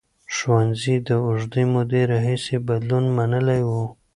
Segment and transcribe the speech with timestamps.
[0.35, 3.71] ښوونځي د اوږدې مودې راهیسې بدلون منلی و.